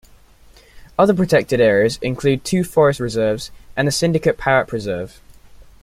[0.97, 5.21] Other protected areas include two Forest Reserves and the Syndicate Parrot Preserve.